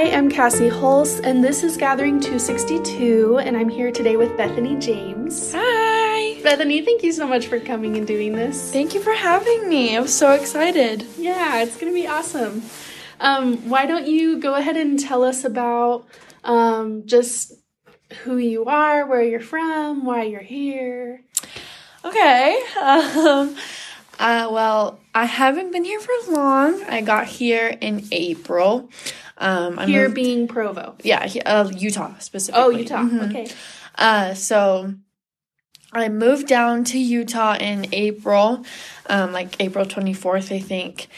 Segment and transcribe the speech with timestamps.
[0.00, 4.80] I am Cassie Hulse, and this is Gathering 262, and I'm here today with Bethanie
[4.80, 5.52] James.
[5.54, 6.40] Hi!
[6.40, 8.72] Bethanie, thank you so much for coming and doing this.
[8.72, 9.94] Thank you for having me.
[9.94, 11.04] I'm so excited.
[11.18, 12.62] Yeah, it's going to be awesome.
[13.20, 16.06] Um, why don't you go ahead and tell us about
[16.44, 17.52] um, just
[18.22, 21.20] who you are, where you're from, why you're here?
[22.06, 22.58] Okay.
[22.80, 23.54] Um,
[24.18, 26.82] uh, well, I haven't been here for long.
[26.84, 28.90] I got here in April.
[29.40, 30.94] Um, I Here moved- being Provo.
[31.02, 32.62] yeah, uh, Utah specifically.
[32.62, 33.02] Oh, Utah.
[33.02, 33.30] Mhm.
[33.30, 33.48] Okay.
[33.96, 34.94] Uh, so
[35.92, 38.64] I moved down to Utah in April,
[39.08, 41.08] um, like April 24th, I think.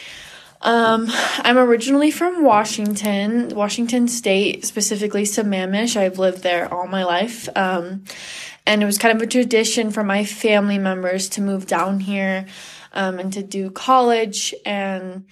[0.64, 1.08] Um,
[1.38, 5.96] I'm originally from Washington, Washington State, specifically Sammamish.
[5.96, 7.48] I've lived there all my life.
[7.56, 8.04] Um,
[8.64, 12.46] and it was kind of a tradition for my family members to move down here
[12.92, 14.54] um, and to do college.
[14.64, 15.24] And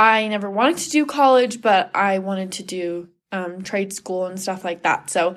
[0.00, 4.40] I never wanted to do college, but I wanted to do um, trade school and
[4.40, 5.10] stuff like that.
[5.10, 5.36] So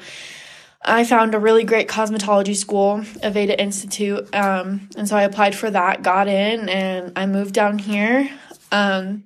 [0.81, 4.34] I found a really great cosmetology school, Aveda Institute.
[4.34, 8.30] Um, and so I applied for that, got in, and I moved down here.
[8.72, 9.25] Um,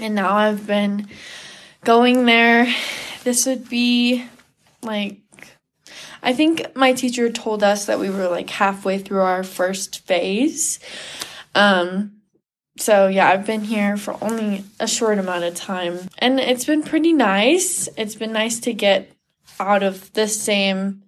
[0.00, 1.06] and now I've been
[1.84, 2.74] going there.
[3.22, 4.26] This would be
[4.82, 5.20] like,
[6.24, 10.80] I think my teacher told us that we were like halfway through our first phase.
[11.54, 12.19] Um,
[12.78, 16.82] so yeah, I've been here for only a short amount of time, and it's been
[16.82, 17.88] pretty nice.
[17.96, 19.12] It's been nice to get
[19.58, 21.02] out of the same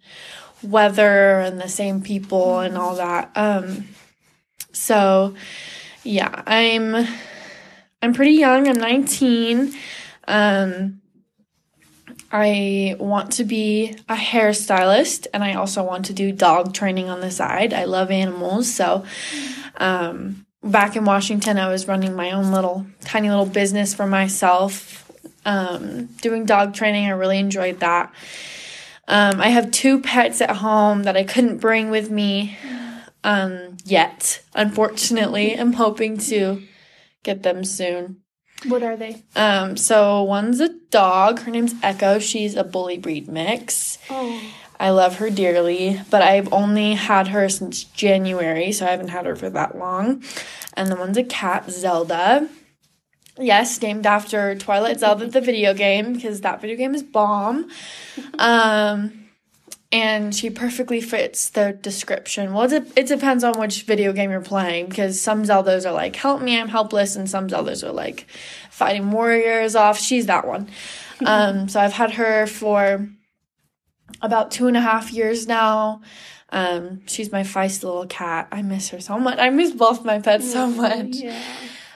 [0.63, 3.31] weather and the same people and all that.
[3.35, 3.89] Um,
[4.73, 5.35] so
[6.05, 7.07] yeah, I'm
[8.03, 8.69] I'm pretty young.
[8.69, 9.73] I'm 19.
[10.27, 11.01] Um,
[12.33, 17.21] I want to be a hairstylist and I also want to do dog training on
[17.21, 17.75] the side.
[17.75, 18.73] I love animals.
[18.73, 19.05] So,
[19.77, 25.11] um, back in Washington, I was running my own little tiny little business for myself,
[25.45, 27.07] um, doing dog training.
[27.07, 28.13] I really enjoyed that.
[29.09, 32.57] Um, I have two pets at home that I couldn't bring with me
[33.25, 34.43] um, yet.
[34.55, 36.63] Unfortunately, I'm hoping to
[37.23, 38.19] get them soon.
[38.67, 39.25] What are they?
[39.35, 41.41] Um, so one's a dog.
[41.41, 42.21] Her name's Echo.
[42.21, 43.99] She's a bully breed mix.
[44.09, 44.41] Oh.
[44.83, 49.27] I love her dearly, but I've only had her since January, so I haven't had
[49.27, 50.25] her for that long.
[50.75, 52.49] And the one's a cat, Zelda.
[53.39, 57.71] Yes, named after Twilight Zelda, the video game, because that video game is bomb.
[58.41, 59.29] Um,
[59.93, 62.53] and she perfectly fits the description.
[62.53, 66.17] Well, it, it depends on which video game you're playing, because some Zeldas are like,
[66.17, 68.27] help me, I'm helpless, and some Zeldas are like,
[68.69, 70.01] fighting warriors off.
[70.01, 70.69] She's that one.
[71.25, 73.07] Um, so I've had her for
[74.21, 76.03] about two and a half years now.
[76.51, 78.49] Um, she's my feisty little cat.
[78.53, 79.39] I miss her so much.
[79.39, 81.17] I miss both my pets so much.
[81.17, 81.43] Yeah.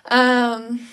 [0.06, 0.88] Um,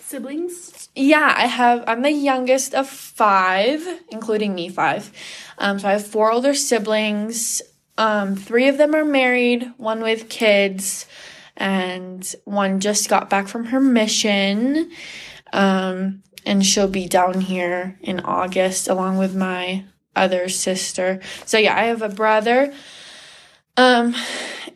[0.00, 0.88] Siblings?
[0.94, 1.84] yeah, I have.
[1.86, 5.12] I'm the youngest of five, including me, five.
[5.58, 7.62] Um, so I have four older siblings.
[7.98, 11.06] Um, three of them are married, one with kids,
[11.56, 14.90] and one just got back from her mission.
[15.52, 19.84] Um, and she'll be down here in August along with my
[20.14, 21.20] other sister.
[21.46, 22.72] So yeah, I have a brother.
[23.76, 24.14] Um,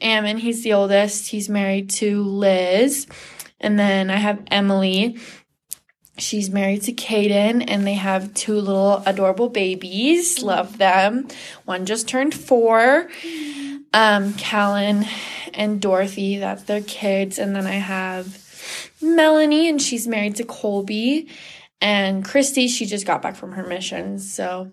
[0.00, 1.28] Ammon, he's the oldest.
[1.28, 3.06] He's married to Liz.
[3.60, 5.18] And then I have Emily.
[6.18, 10.42] She's married to Caden, and they have two little adorable babies.
[10.42, 11.28] Love them.
[11.66, 13.08] One just turned four.
[13.92, 15.04] Um, Callan
[15.52, 17.38] and Dorothy, that's their kids.
[17.38, 18.42] And then I have
[19.02, 21.28] Melanie, and she's married to Colby.
[21.82, 24.18] And Christy, she just got back from her mission.
[24.18, 24.72] So,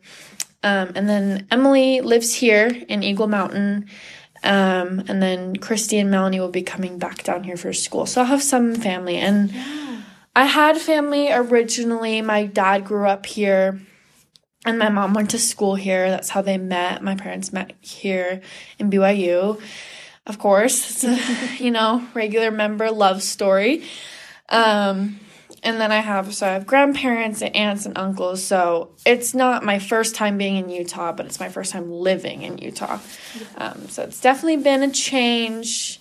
[0.63, 3.87] um, and then Emily lives here in Eagle Mountain.
[4.43, 8.05] Um, and then Christy and Melanie will be coming back down here for school.
[8.05, 9.17] So I'll have some family.
[9.17, 9.53] And
[10.35, 12.21] I had family originally.
[12.21, 13.79] My dad grew up here
[14.65, 16.09] and my mom went to school here.
[16.09, 17.01] That's how they met.
[17.01, 18.41] My parents met here
[18.79, 19.61] in BYU.
[20.25, 23.83] Of course, it's a, you know, regular member love story.
[24.49, 25.19] Um,
[25.63, 28.43] and then I have, so I have grandparents and aunts and uncles.
[28.43, 32.43] So it's not my first time being in Utah, but it's my first time living
[32.43, 32.99] in Utah.
[33.57, 35.99] Um, so it's definitely been a change.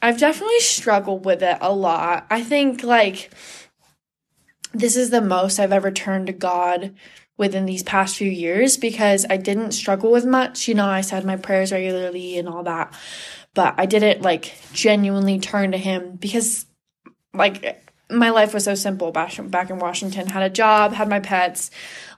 [0.00, 2.26] I've definitely struggled with it a lot.
[2.30, 3.32] I think like
[4.72, 6.94] this is the most I've ever turned to God
[7.36, 10.68] within these past few years because I didn't struggle with much.
[10.68, 12.94] You know, I said my prayers regularly and all that,
[13.54, 16.66] but I didn't like genuinely turn to Him because
[17.32, 20.26] like my life was so simple back, in Washington.
[20.26, 21.70] Had a job, had my pets,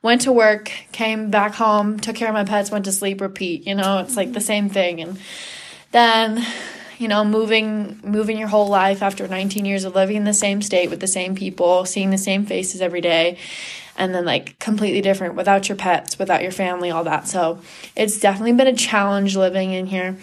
[0.03, 3.67] went to work, came back home, took care of my pets, went to sleep, repeat.
[3.67, 4.47] You know, it's like the mm-hmm.
[4.47, 5.01] same thing.
[5.01, 5.19] And
[5.93, 6.45] then,
[6.99, 10.61] you know, moving moving your whole life after 19 years of living in the same
[10.61, 13.39] state with the same people, seeing the same faces every day.
[13.99, 17.27] and then like completely different without your pets, without your family, all that.
[17.27, 17.61] So
[17.95, 20.19] it's definitely been a challenge living in here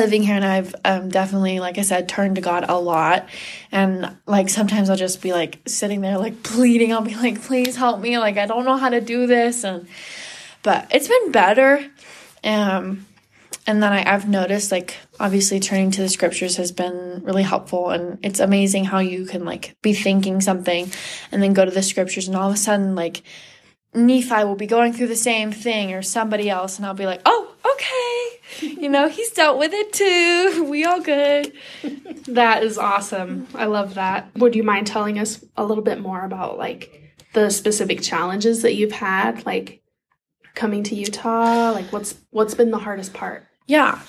[0.00, 3.28] living here and I've um, definitely, like I said, turned to God a lot.
[3.70, 6.92] And like sometimes I'll just be like sitting there, like pleading.
[6.92, 8.18] I'll be like, please help me.
[8.18, 9.64] Like, I don't know how to do this.
[9.64, 9.86] And,
[10.62, 11.90] but it's been better.
[12.44, 13.06] Um,
[13.66, 17.90] and then I, I've noticed like obviously turning to the scriptures has been really helpful
[17.90, 20.90] and it's amazing how you can like be thinking something
[21.30, 23.22] and then go to the scriptures and all of a sudden like
[23.94, 27.20] Nephi will be going through the same thing or somebody else and I'll be like,
[27.26, 28.40] oh, okay.
[28.60, 30.66] You know, he's dealt with it too.
[30.72, 31.52] We all good.
[32.26, 33.46] That is awesome.
[33.54, 34.30] I love that.
[34.36, 38.74] Would you mind telling us a little bit more about like the specific challenges that
[38.74, 39.82] you've had like
[40.54, 41.72] coming to Utah?
[41.72, 43.46] Like what's what's been the hardest part?
[43.66, 44.00] Yeah.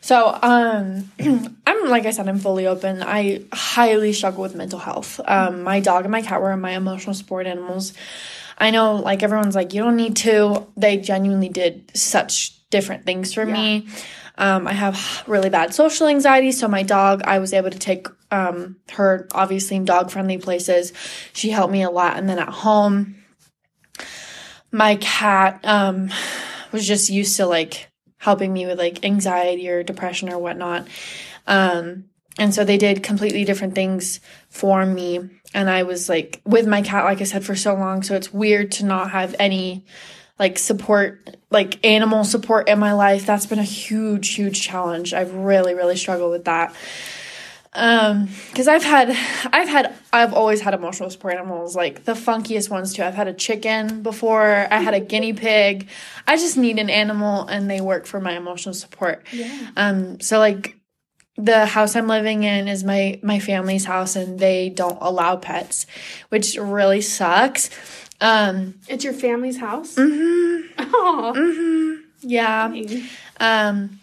[0.00, 1.10] So, um,
[1.66, 3.02] I'm like I said, I'm fully open.
[3.02, 5.20] I highly struggle with mental health.
[5.24, 7.92] Um, my dog and my cat were my emotional support animals.
[8.58, 10.66] I know, like everyone's like, you don't need to.
[10.76, 13.52] They genuinely did such different things for yeah.
[13.52, 13.88] me.
[14.36, 18.08] Um, I have really bad social anxiety, so my dog, I was able to take
[18.32, 20.92] um, her obviously in dog friendly places.
[21.34, 23.22] She helped me a lot, and then at home,
[24.72, 26.10] my cat um,
[26.72, 30.88] was just used to like helping me with like anxiety or depression or whatnot.
[31.46, 32.04] Um,
[32.38, 35.28] and so they did completely different things for me.
[35.52, 38.02] And I was like with my cat, like I said, for so long.
[38.02, 39.84] So it's weird to not have any
[40.38, 43.26] like support, like animal support in my life.
[43.26, 45.14] That's been a huge, huge challenge.
[45.14, 46.74] I've really, really struggled with that
[47.74, 49.08] um because i've had
[49.52, 53.28] i've had i've always had emotional support animals like the funkiest ones too i've had
[53.28, 55.88] a chicken before i had a guinea pig
[56.26, 59.70] i just need an animal and they work for my emotional support yeah.
[59.76, 60.76] um so like
[61.38, 65.86] the house i'm living in is my my family's house and they don't allow pets
[66.28, 67.70] which really sucks
[68.22, 70.66] um it's your family's house mm-hmm.
[70.78, 72.00] oh mm-hmm.
[72.22, 72.72] yeah
[73.40, 74.00] um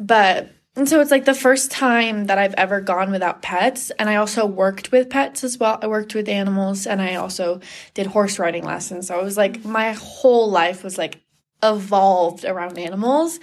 [0.00, 3.90] but and so it's like the first time that I've ever gone without pets.
[3.98, 5.78] And I also worked with pets as well.
[5.82, 7.60] I worked with animals and I also
[7.92, 9.08] did horse riding lessons.
[9.08, 11.20] So it was like my whole life was like
[11.62, 13.38] evolved around animals.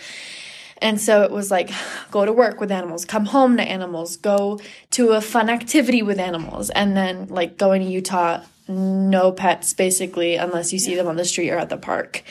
[0.81, 1.69] And so it was like
[2.09, 4.59] go to work with animals, come home to animals, go
[4.91, 6.71] to a fun activity with animals.
[6.71, 11.25] And then like going to Utah, no pets basically, unless you see them on the
[11.25, 12.24] street or at the park.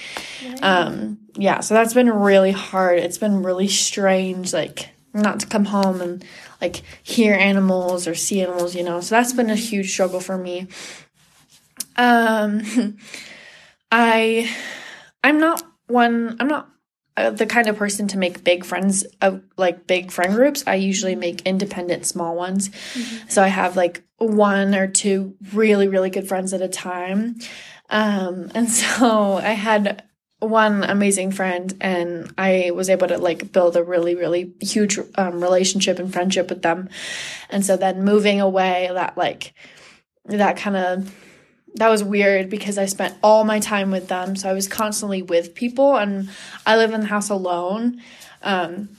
[0.63, 2.99] Um, yeah, so that's been really hard.
[2.99, 6.25] It's been really strange, like not to come home and
[6.61, 9.01] like hear animals or see animals, you know.
[9.01, 10.69] So that's been a huge struggle for me.
[11.97, 12.63] Um,
[13.93, 14.51] I,
[15.25, 16.37] I'm not one.
[16.41, 16.69] I'm not
[17.31, 20.65] the kind of person to make big friends of like big friend groups.
[20.67, 22.69] I usually make independent small ones.
[22.69, 23.29] Mm-hmm.
[23.29, 27.37] So I have like one or two really really good friends at a time.
[27.91, 30.05] Um, and so I had
[30.41, 35.43] one amazing friend and I was able to like build a really really huge um,
[35.43, 36.89] relationship and friendship with them.
[37.51, 39.55] And so then moving away that like
[40.27, 41.15] that kind of
[41.75, 44.37] that was weird because I spent all my time with them.
[44.37, 46.31] So I was constantly with people and
[46.67, 48.03] I live in the house alone.
[48.43, 48.91] Um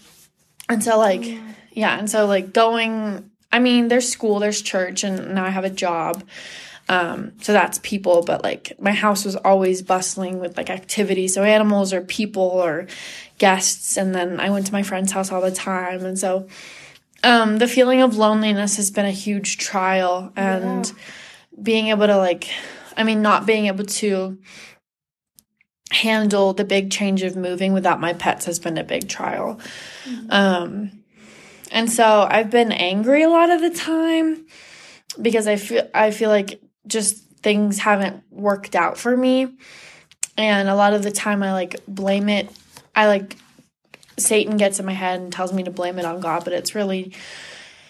[0.67, 5.03] and so like yeah, yeah and so like going I mean there's school, there's church
[5.03, 6.23] and now I have a job.
[6.89, 11.27] Um, so that's people, but like my house was always bustling with like activity.
[11.27, 12.87] So animals or people or
[13.37, 13.95] guests.
[13.95, 16.03] And then I went to my friend's house all the time.
[16.03, 16.47] And so
[17.23, 20.93] um, the feeling of loneliness has been a huge trial and yeah.
[21.61, 22.49] Being able to like,
[22.95, 24.37] I mean, not being able to
[25.91, 29.59] handle the big change of moving without my pets has been a big trial.
[30.05, 30.27] Mm-hmm.
[30.29, 31.03] Um,
[31.71, 34.45] and so I've been angry a lot of the time
[35.21, 39.55] because I feel I feel like just things haven't worked out for me.
[40.37, 42.49] And a lot of the time I like blame it.
[42.95, 43.35] I like
[44.17, 46.75] Satan gets in my head and tells me to blame it on God, but it's
[46.75, 47.13] really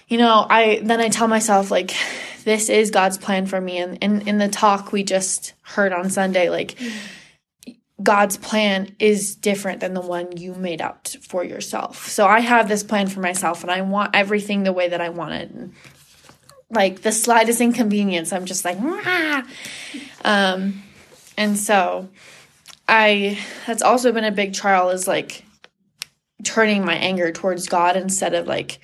[0.08, 1.94] you know, I then I tell myself like
[2.44, 6.10] this is God's plan for me and in in the talk we just heard on
[6.10, 6.78] Sunday like
[8.02, 12.08] God's plan is different than the one you made out for yourself.
[12.08, 15.10] So I have this plan for myself and I want everything the way that I
[15.10, 15.52] want it.
[15.52, 15.74] And
[16.70, 18.80] like the slightest inconvenience, I'm just like,
[20.24, 20.82] um,
[21.38, 22.10] and so
[22.88, 25.44] I that's also been a big trial is like
[26.44, 28.80] turning my anger towards God instead of like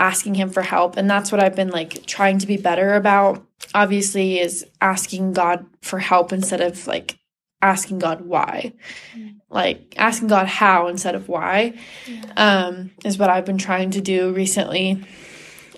[0.00, 3.44] asking him for help and that's what I've been like trying to be better about
[3.74, 7.18] obviously is asking God for help instead of like
[7.62, 8.72] asking God why
[9.14, 9.36] mm.
[9.50, 11.74] like asking God how instead of why
[12.06, 12.32] yeah.
[12.36, 15.04] um is what I've been trying to do recently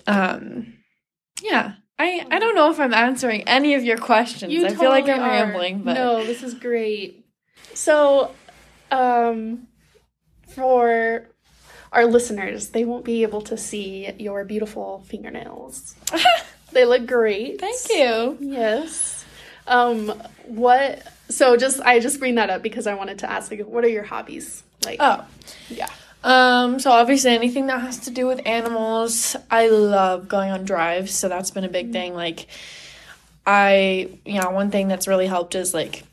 [0.07, 0.73] um
[1.43, 4.51] yeah, I I, don't know if I'm answering any of your questions.
[4.51, 5.29] You I feel like I'm are.
[5.29, 7.25] rambling, but no, this is great.
[7.73, 8.31] So,
[8.91, 9.67] um,
[10.47, 11.27] for
[11.93, 15.95] our listeners, they won't be able to see your beautiful fingernails.
[16.73, 17.59] they look great.
[17.61, 18.37] thank you.
[18.41, 19.23] Yes.
[19.67, 20.09] Um,
[20.45, 21.07] what?
[21.29, 23.89] So, just I just bring that up because I wanted to ask, like, what are
[23.89, 24.61] your hobbies?
[24.83, 25.25] Like, Oh,
[25.69, 25.87] yeah.
[26.23, 31.13] um, so obviously anything that has to do with animals, I love going on drives.
[31.13, 32.13] So that's been a big thing.
[32.13, 32.47] Like,
[33.47, 36.03] I, you know, one thing that's really helped is like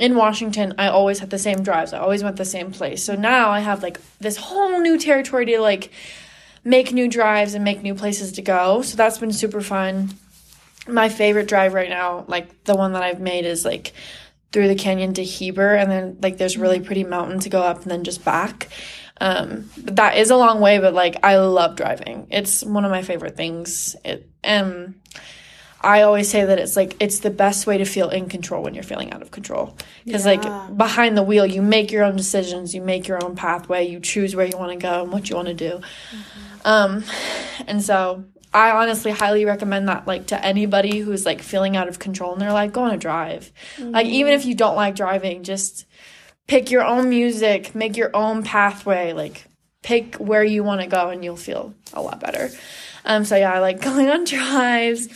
[0.00, 1.92] in Washington, I always had the same drives.
[1.92, 3.04] I always went the same place.
[3.04, 5.92] So now I have like this whole new territory to like
[6.64, 8.82] make new drives and make new places to go.
[8.82, 10.10] So that's been super fun.
[10.88, 13.92] My favorite drive right now, like the one that I've made, is like
[14.52, 17.82] through the canyon to Heber, and then like there's really pretty mountain to go up
[17.82, 18.68] and then just back.
[19.20, 22.26] Um, but that is a long way, but like I love driving.
[22.30, 23.94] It's one of my favorite things.
[24.02, 24.94] It and
[25.82, 28.74] I always say that it's like it's the best way to feel in control when
[28.74, 29.76] you're feeling out of control.
[30.04, 30.32] Because Yeah.
[30.32, 33.98] like behind the wheel, you make your own decisions, you make your own pathway, you
[34.00, 35.80] choose where you want to go and what you want to do.
[36.64, 37.04] Um,
[37.66, 41.98] and so I honestly highly recommend that like to anybody who's like feeling out of
[41.98, 43.50] control in their life, go on a drive.
[43.78, 45.86] Like even if you don't like driving, just
[46.46, 49.46] pick your own music, make your own pathway, like
[49.82, 52.50] pick where you want to go and you'll feel a lot better.
[53.06, 55.08] Um so yeah, I like going on drives.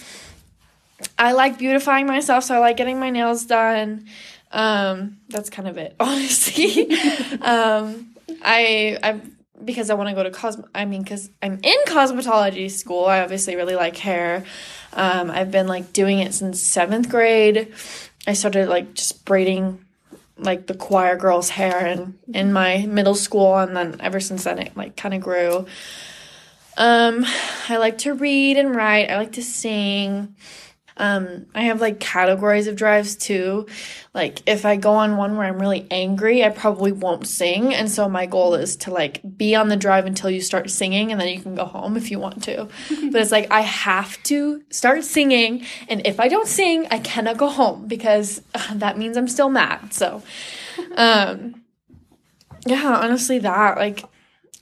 [1.19, 4.07] I like beautifying myself, so I like getting my nails done.
[4.53, 6.91] Um that's kind of it, honestly.
[7.41, 9.21] um I I
[9.65, 13.07] because I want to go to cos I mean cuz I'm in cosmetology school.
[13.07, 14.45] I obviously really like hair.
[14.93, 17.73] Um I've been like doing it since 7th grade.
[18.27, 19.85] I started like just braiding
[20.39, 24.59] like the choir girls' hair in in my middle school, and then ever since then
[24.59, 25.67] it like kind of grew.
[26.77, 27.25] Um,
[27.69, 29.11] I like to read and write.
[29.11, 30.35] I like to sing.
[30.97, 33.67] Um, I have like categories of drives too.
[34.13, 37.75] Like if I go on one where I'm really angry, I probably won't sing.
[37.75, 41.11] And so my goal is to like be on the drive until you start singing
[41.11, 42.69] and then you can go home if you want to.
[43.11, 47.39] but it's like I have to start singing and if I don't sing, I cannot
[47.39, 49.93] go home because uh, that means I'm still mad.
[49.93, 50.23] So
[50.97, 51.63] um
[52.67, 54.05] yeah, honestly that like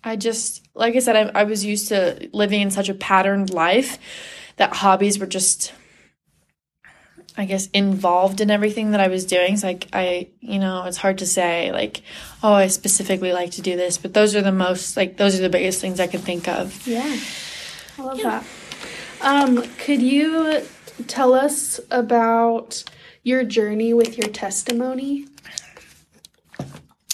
[0.02, 3.50] I just like I said I, I was used to living in such a patterned
[3.50, 3.98] life
[4.56, 5.72] that hobbies were just
[7.36, 9.56] I guess involved in everything that I was doing.
[9.56, 12.02] So like I, you know, it's hard to say like,
[12.42, 15.42] oh, I specifically like to do this, but those are the most like those are
[15.42, 16.86] the biggest things I can think of.
[16.86, 17.18] Yeah.
[17.98, 18.44] I love that.
[19.22, 20.62] Um, could you
[21.06, 22.84] tell us about
[23.22, 25.26] your journey with your testimony?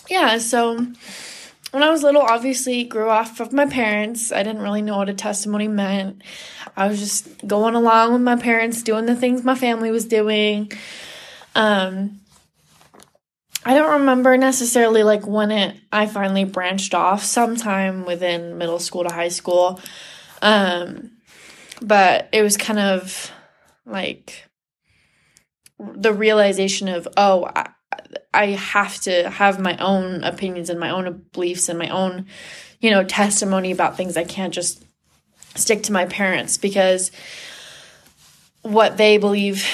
[0.09, 0.87] Yeah, so
[1.71, 4.33] when I was little, obviously grew off of my parents.
[4.33, 6.23] I didn't really know what a testimony meant.
[6.77, 10.73] I was just going along with my parents, doing the things my family was doing.
[11.55, 12.21] Um,
[13.65, 19.05] I don't remember necessarily like when it I finally branched off sometime within middle school
[19.05, 19.81] to high school.
[20.41, 21.11] Um,
[21.83, 23.31] but it was kind of
[23.85, 24.47] like
[25.79, 27.71] the realization of oh I,
[28.33, 32.27] I have to have my own opinions and my own beliefs and my own
[32.81, 34.17] you know testimony about things.
[34.17, 34.85] I can't just
[35.55, 37.11] stick to my parents because
[38.62, 39.67] what they believe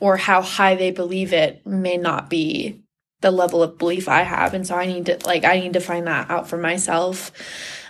[0.00, 2.82] or how high they believe it may not be
[3.20, 4.54] the level of belief I have.
[4.54, 7.32] And so I need to like I need to find that out for myself.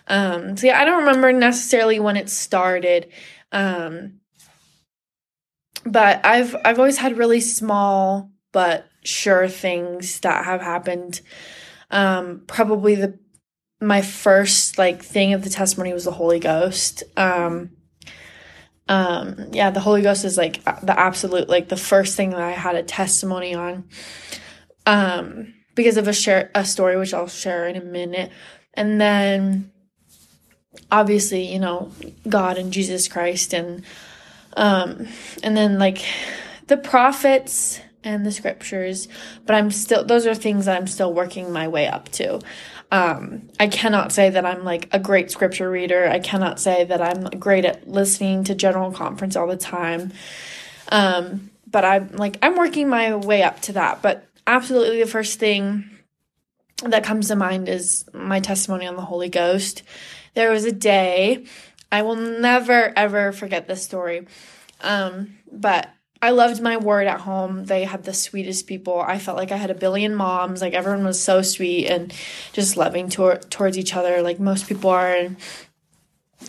[0.08, 3.08] Um so yeah I don't remember necessarily when it started.
[3.52, 4.20] Um
[5.84, 11.20] but I've I've always had really small but sure things that have happened.
[11.90, 13.18] Um probably the
[13.80, 17.02] my first like thing of the testimony was the Holy Ghost.
[17.16, 17.70] Um
[18.88, 22.52] um yeah the Holy Ghost is like the absolute like the first thing that I
[22.52, 23.88] had a testimony on.
[24.86, 28.30] Um because of a share a story which I'll share in a minute.
[28.74, 29.72] And then
[30.90, 31.92] obviously you know
[32.28, 33.84] God and Jesus Christ and
[34.56, 35.08] um
[35.42, 36.04] and then like
[36.66, 39.08] the prophets and the scriptures
[39.44, 42.40] but I'm still those are things that I'm still working my way up to
[42.90, 47.02] um I cannot say that I'm like a great scripture reader I cannot say that
[47.02, 50.12] I'm great at listening to general conference all the time
[50.90, 55.38] um but I'm like I'm working my way up to that but absolutely the first
[55.38, 55.90] thing
[56.84, 59.82] that comes to mind is my testimony on the Holy Ghost.
[60.34, 61.46] There was a day,
[61.90, 64.26] I will never ever forget this story.
[64.82, 65.88] Um, but
[66.26, 67.66] I loved my ward at home.
[67.66, 68.98] They had the sweetest people.
[68.98, 70.60] I felt like I had a billion moms.
[70.60, 72.12] Like everyone was so sweet and
[72.52, 75.14] just loving towards each other, like most people are.
[75.14, 75.36] And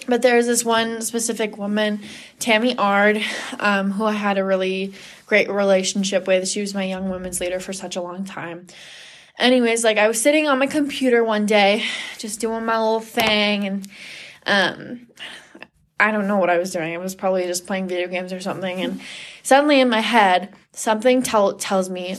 [0.07, 2.01] but there's this one specific woman,
[2.39, 3.21] Tammy Ard,
[3.59, 4.95] um, who I had a really
[5.27, 6.49] great relationship with.
[6.49, 8.65] She was my young women's leader for such a long time.
[9.37, 11.83] Anyways, like I was sitting on my computer one day,
[12.17, 13.87] just doing my little thing, and
[14.47, 15.07] um,
[15.99, 16.95] I don't know what I was doing.
[16.95, 19.01] I was probably just playing video games or something, and
[19.47, 22.17] suddenly in my head, something tell tells me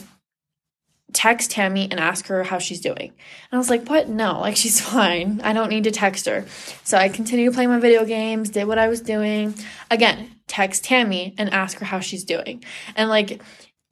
[1.12, 3.10] text Tammy and ask her how she's doing.
[3.10, 4.08] And I was like, what?
[4.08, 5.42] No, like she's fine.
[5.44, 6.46] I don't need to text her.
[6.84, 9.54] So I continued playing my video games, did what I was doing.
[9.90, 12.64] Again, text Tammy and ask her how she's doing.
[12.96, 13.42] And like,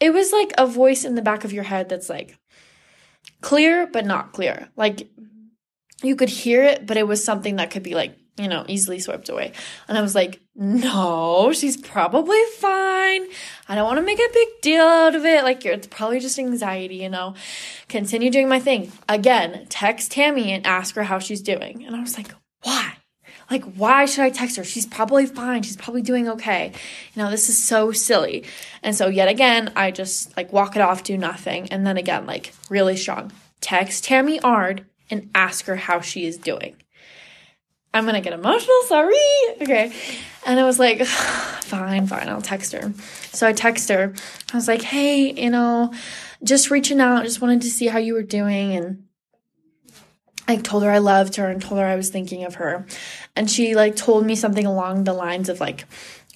[0.00, 2.38] it was like a voice in the back of your head that's like
[3.42, 4.70] clear, but not clear.
[4.76, 5.10] Like,
[6.02, 8.98] you could hear it, but it was something that could be like you know, easily
[8.98, 9.52] swept away.
[9.88, 13.26] And I was like, no, she's probably fine.
[13.68, 15.42] I don't want to make a big deal out of it.
[15.42, 17.34] Like, it's probably just anxiety, you know.
[17.88, 18.92] Continue doing my thing.
[19.08, 21.84] Again, text Tammy and ask her how she's doing.
[21.84, 22.94] And I was like, why?
[23.50, 24.64] Like, why should I text her?
[24.64, 25.62] She's probably fine.
[25.62, 26.72] She's probably doing okay.
[27.14, 28.44] You know, this is so silly.
[28.82, 31.68] And so, yet again, I just like walk it off, do nothing.
[31.70, 33.32] And then again, like, really strong.
[33.60, 36.76] Text Tammy Ard and ask her how she is doing.
[37.96, 39.14] I'm gonna get emotional, sorry.
[39.62, 39.92] Okay.
[40.44, 42.92] And I was like, fine, fine, I'll text her.
[43.32, 44.14] So I text her.
[44.52, 45.92] I was like, hey, you know,
[46.44, 48.76] just reaching out, just wanted to see how you were doing.
[48.76, 49.04] And
[50.46, 52.86] I told her I loved her and told her I was thinking of her.
[53.34, 55.86] And she like told me something along the lines of like,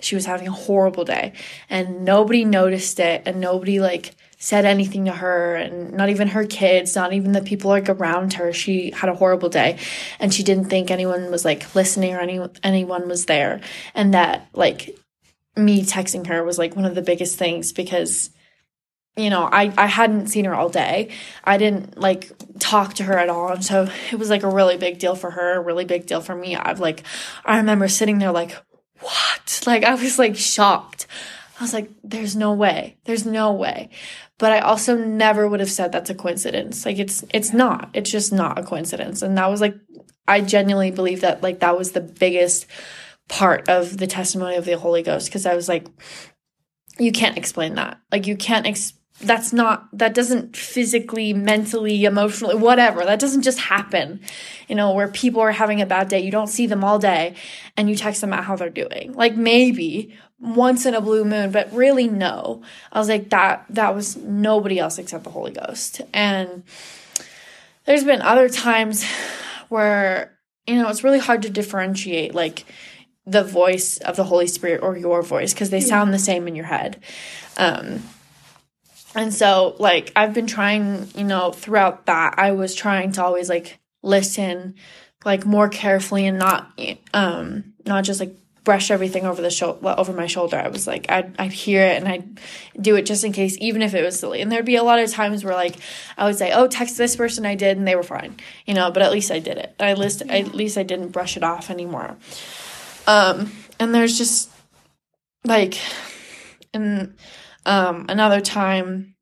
[0.00, 1.35] she was having a horrible day
[1.69, 6.47] and nobody noticed it and nobody like said anything to her and not even her
[6.47, 8.54] kids, not even the people like around her.
[8.54, 9.78] She had a horrible day
[10.18, 13.61] and she didn't think anyone was like listening or any, anyone was there.
[13.94, 14.99] And that like
[15.56, 18.30] me texting her was like one of the biggest things because
[19.16, 21.11] you know, I, I hadn't seen her all day.
[21.44, 23.52] I didn't like talk to her at all.
[23.52, 26.23] And so it was like a really big deal for her, a really big deal
[26.23, 26.57] for me.
[26.57, 27.03] I've like,
[27.44, 28.57] I remember sitting there like,
[29.00, 29.62] what?
[29.66, 31.07] Like, I was like shocked.
[31.59, 32.96] I was like, there's no way.
[33.05, 33.90] There's no way.
[34.40, 36.87] But I also never would have said that's a coincidence.
[36.87, 37.90] Like it's it's not.
[37.92, 39.20] It's just not a coincidence.
[39.20, 39.76] And that was like
[40.26, 42.66] I genuinely believe that like that was the biggest
[43.29, 45.87] part of the testimony of the Holy Ghost because I was like
[46.98, 48.00] you can't explain that.
[48.11, 53.59] Like you can't ex- that's not that doesn't physically mentally emotionally whatever that doesn't just
[53.59, 54.18] happen
[54.66, 57.35] you know where people are having a bad day you don't see them all day
[57.76, 61.50] and you text them about how they're doing like maybe once in a blue moon
[61.50, 62.62] but really no.
[62.92, 66.00] I was like that that was nobody else except the holy ghost.
[66.12, 66.62] And
[67.85, 69.05] there's been other times
[69.68, 72.64] where you know it's really hard to differentiate like
[73.26, 76.57] the voice of the holy spirit or your voice because they sound the same in
[76.57, 77.03] your head.
[77.57, 78.03] Um
[79.14, 83.48] and so like i've been trying you know throughout that i was trying to always
[83.48, 84.74] like listen
[85.24, 86.79] like more carefully and not
[87.12, 90.57] um not just like brush everything over the shoulder over my shoulder.
[90.57, 92.40] I was like I'd, I'd hear it and i'd
[92.81, 94.40] do it just in case even if it was silly.
[94.40, 95.77] And there'd be a lot of times where like
[96.18, 98.90] i would say oh text this person i did and they were fine you know
[98.90, 99.75] but at least i did it.
[99.81, 100.35] I list yeah.
[100.35, 102.16] at least i didn't brush it off anymore.
[103.07, 104.51] Um and there's just
[105.44, 105.79] like
[106.73, 107.14] and
[107.66, 109.14] um, another time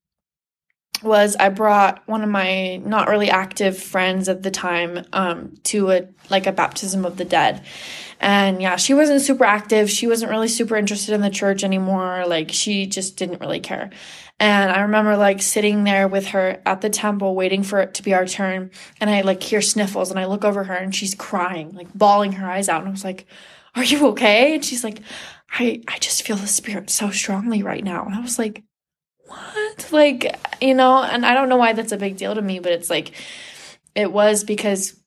[1.03, 5.91] was I brought one of my not really active friends at the time um, to
[5.91, 7.63] a like a baptism of the dead.
[8.21, 9.89] And yeah, she wasn't super active.
[9.91, 12.25] She wasn't really super interested in the church anymore.
[12.27, 13.91] Like she just didn't really care.
[14.41, 18.03] And I remember like sitting there with her at the temple waiting for it to
[18.03, 18.71] be our turn.
[19.01, 22.33] And I like hear sniffles and I look over her and she's crying, like bawling
[22.33, 22.81] her eyes out.
[22.81, 23.27] And I was like,
[23.75, 24.55] Are you okay?
[24.55, 25.01] And she's like,
[25.51, 28.05] I, I just feel the spirit so strongly right now.
[28.05, 28.63] And I was like,
[29.29, 29.93] what?
[29.93, 32.73] Like, you know, and I don't know why that's a big deal to me, but
[32.73, 33.13] it's like,
[33.95, 34.99] it was because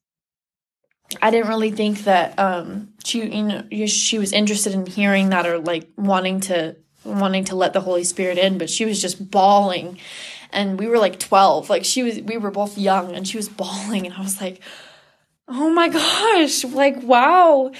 [1.22, 5.46] I didn't really think that um she you know she was interested in hearing that
[5.46, 9.32] or like wanting to wanting to let the Holy Spirit in, but she was just
[9.32, 9.98] bawling.
[10.52, 11.70] And we were like 12.
[11.70, 14.62] Like she was we were both young and she was bawling and I was like,
[15.48, 17.72] "Oh my gosh, like wow."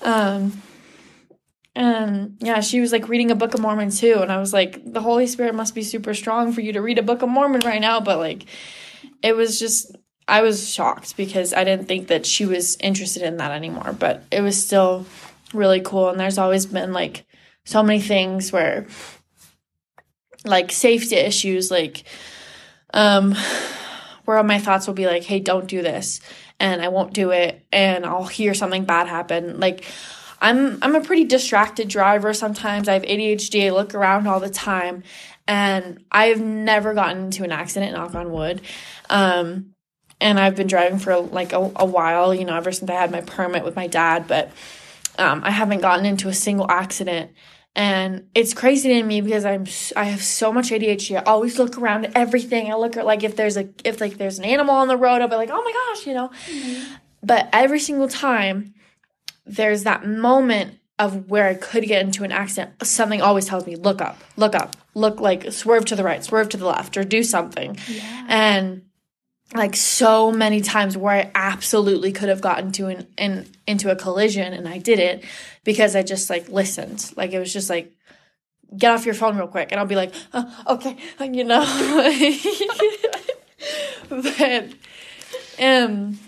[0.00, 0.62] Um
[1.74, 4.18] and yeah, she was like reading a Book of Mormon too.
[4.20, 6.98] And I was like, the Holy Spirit must be super strong for you to read
[6.98, 8.00] a Book of Mormon right now.
[8.00, 8.44] But like,
[9.22, 9.96] it was just,
[10.28, 13.94] I was shocked because I didn't think that she was interested in that anymore.
[13.98, 15.06] But it was still
[15.54, 16.10] really cool.
[16.10, 17.24] And there's always been like
[17.64, 18.86] so many things where,
[20.44, 22.04] like, safety issues, like,
[22.92, 23.34] um,
[24.24, 26.20] where my thoughts will be like, hey, don't do this.
[26.58, 27.64] And I won't do it.
[27.72, 29.60] And I'll hear something bad happen.
[29.60, 29.84] Like,
[30.42, 32.88] I'm I'm a pretty distracted driver sometimes.
[32.88, 33.66] I have ADHD.
[33.66, 35.04] I look around all the time
[35.46, 38.60] and I've never gotten into an accident, knock on wood.
[39.08, 39.74] Um,
[40.20, 43.12] and I've been driving for like a, a while, you know, ever since I had
[43.12, 44.50] my permit with my dad, but
[45.18, 47.30] um, I haven't gotten into a single accident.
[47.74, 49.64] And it's crazy to me because I'm
[49.96, 51.18] I have so much ADHD.
[51.18, 52.70] I always look around at everything.
[52.70, 55.22] I look at like if there's a if like there's an animal on the road,
[55.22, 56.28] I'll be like, oh my gosh, you know.
[56.50, 56.94] Mm-hmm.
[57.22, 58.74] But every single time
[59.56, 63.76] there's that moment of where I could get into an accident, something always tells me,
[63.76, 67.04] look up, look up, look like swerve to the right, swerve to the left, or
[67.04, 67.76] do something.
[67.88, 68.26] Yeah.
[68.28, 68.82] And
[69.54, 73.96] like so many times where I absolutely could have gotten to an, an into a
[73.96, 75.24] collision and I didn't
[75.64, 77.12] because I just like listened.
[77.16, 77.92] Like it was just like
[78.76, 81.64] get off your phone real quick and I'll be like, oh, okay, you know.
[84.08, 84.68] but
[85.60, 86.18] um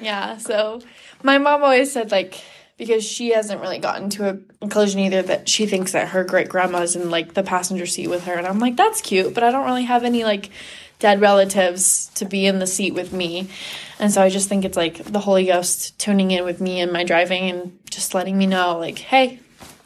[0.00, 0.80] yeah, so
[1.22, 2.42] my mom always said like
[2.78, 6.48] because she hasn't really gotten to a collision either that she thinks that her great
[6.48, 9.50] grandma's in like the passenger seat with her and I'm like that's cute, but I
[9.50, 10.50] don't really have any like
[10.98, 13.48] dead relatives to be in the seat with me.
[13.98, 16.92] And so I just think it's like the Holy Ghost tuning in with me and
[16.92, 19.40] my driving and just letting me know, like, hey,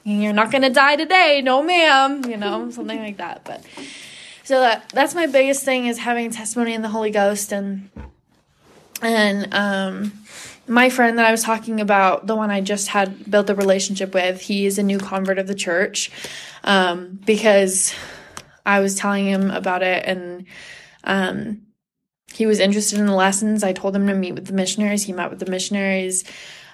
[0.05, 3.45] you're not gonna die today, no ma'am, you know, something like that.
[3.45, 3.65] But
[4.45, 7.91] so that that's my biggest thing is having testimony in the Holy Ghost and
[9.01, 10.13] and um
[10.67, 14.15] my friend that I was talking about, the one I just had built a relationship
[14.15, 16.11] with, he is a new convert of the church.
[16.65, 17.95] Um, because
[18.65, 20.47] I was telling him about it and
[21.05, 21.63] um,
[22.33, 23.65] he was interested in the lessons.
[23.65, 25.03] I told him to meet with the missionaries.
[25.03, 26.25] He met with the missionaries.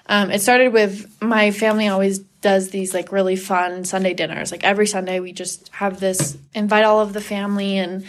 [0.05, 4.51] Um, it started with my family always does these like really fun Sunday dinners.
[4.51, 8.05] Like every Sunday, we just have this invite all of the family and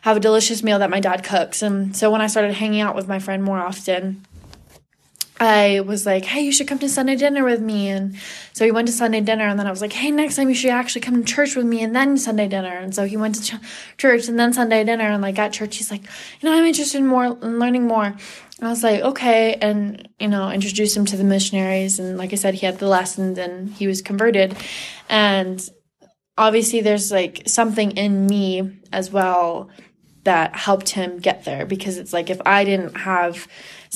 [0.00, 1.62] have a delicious meal that my dad cooks.
[1.62, 4.24] And so when I started hanging out with my friend more often,
[5.38, 7.88] I was like, hey, you should come to Sunday dinner with me.
[7.88, 8.16] And
[8.52, 9.46] so he went to Sunday dinner.
[9.46, 11.66] And then I was like, hey, next time you should actually come to church with
[11.66, 12.74] me and then Sunday dinner.
[12.74, 13.60] And so he went to ch-
[13.98, 15.04] church and then Sunday dinner.
[15.04, 16.02] And like at church, he's like,
[16.40, 18.16] you know, I'm interested in more, in learning more.
[18.62, 19.54] I was like, okay.
[19.54, 21.98] And, you know, introduced him to the missionaries.
[21.98, 24.56] And like I said, he had the lessons and he was converted.
[25.10, 25.68] And
[26.38, 29.68] obviously, there's like something in me as well
[30.24, 33.46] that helped him get there because it's like if I didn't have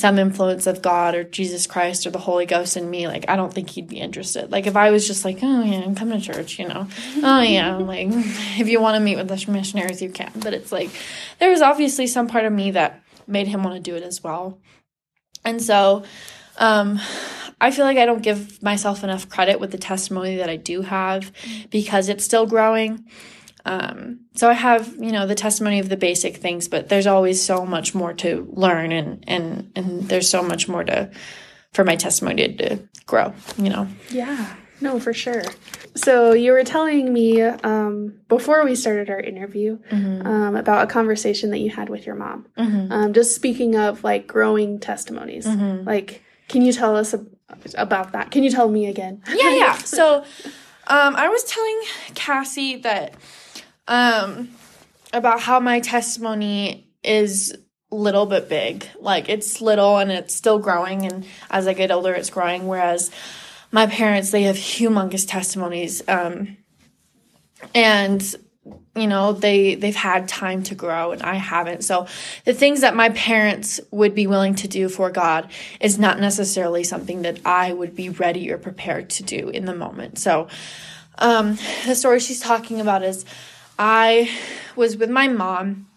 [0.01, 3.35] some influence of God or Jesus Christ or the Holy Ghost in me, like I
[3.35, 4.51] don't think he'd be interested.
[4.51, 6.87] Like if I was just like, oh yeah, I'm coming to church, you know,
[7.23, 10.31] oh yeah, like if you want to meet with the missionaries, you can.
[10.35, 10.89] But it's like
[11.39, 14.23] there was obviously some part of me that made him want to do it as
[14.23, 14.59] well,
[15.45, 16.03] and so
[16.57, 16.99] um,
[17.61, 20.81] I feel like I don't give myself enough credit with the testimony that I do
[20.81, 21.31] have
[21.69, 23.05] because it's still growing.
[23.65, 27.43] Um, so I have, you know, the testimony of the basic things, but there's always
[27.43, 31.11] so much more to learn and, and, and there's so much more to,
[31.73, 33.87] for my testimony to grow, you know?
[34.09, 35.43] Yeah, no, for sure.
[35.95, 40.25] So you were telling me, um, before we started our interview, mm-hmm.
[40.25, 42.47] um, about a conversation that you had with your mom.
[42.57, 42.91] Mm-hmm.
[42.91, 45.85] Um, just speaking of like growing testimonies, mm-hmm.
[45.87, 47.13] like, can you tell us
[47.77, 48.31] about that?
[48.31, 49.21] Can you tell me again?
[49.29, 49.77] Yeah, yeah.
[49.85, 50.23] So,
[50.87, 51.81] um, I was telling
[52.15, 53.13] Cassie that
[53.87, 54.49] um,
[55.13, 57.55] about how my testimony is
[57.91, 58.87] little but big.
[58.99, 62.67] Like it's little and it's still growing, and as I get older, it's growing.
[62.67, 63.11] Whereas
[63.71, 66.57] my parents, they have humongous testimonies, um,
[67.75, 68.35] and
[68.95, 71.83] you know they they've had time to grow and I haven't.
[71.83, 72.07] So
[72.45, 76.83] the things that my parents would be willing to do for God is not necessarily
[76.83, 80.19] something that I would be ready or prepared to do in the moment.
[80.19, 80.47] So
[81.17, 83.25] um, the story she's talking about is
[83.83, 84.29] I
[84.75, 85.87] was with my mom,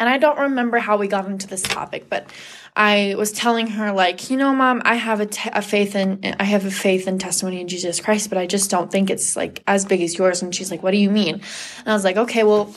[0.00, 2.28] and I don't remember how we got into this topic, but
[2.74, 6.34] I was telling her like, you know, mom, I have a, te- a faith in
[6.40, 9.36] I have a faith and testimony in Jesus Christ, but I just don't think it's
[9.36, 10.42] like as big as yours.
[10.42, 11.34] And she's like, what do you mean?
[11.34, 12.74] And I was like, okay, well,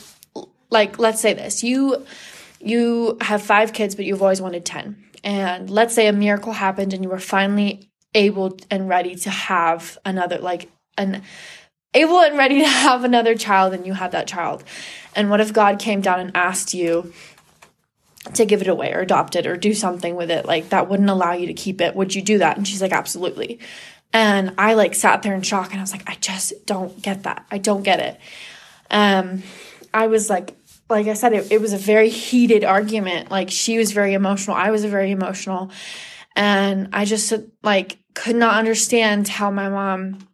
[0.70, 2.06] like let's say this, you
[2.60, 6.92] you have five kids, but you've always wanted ten, and let's say a miracle happened
[6.92, 11.22] and you were finally able and ready to have another like an
[11.94, 14.64] able and ready to have another child and you had that child.
[15.14, 17.12] And what if God came down and asked you
[18.34, 21.10] to give it away or adopt it or do something with it like that wouldn't
[21.10, 21.94] allow you to keep it?
[21.94, 22.56] Would you do that?
[22.56, 23.60] And she's like, absolutely.
[24.12, 27.24] And I like sat there in shock and I was like, I just don't get
[27.24, 27.46] that.
[27.50, 28.20] I don't get it.
[28.90, 29.42] Um,
[29.92, 30.56] I was like,
[30.88, 33.30] like I said, it, it was a very heated argument.
[33.30, 34.56] Like she was very emotional.
[34.56, 35.70] I was very emotional.
[36.36, 40.28] And I just like could not understand how my mom